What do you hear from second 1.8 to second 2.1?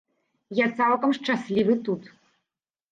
тут.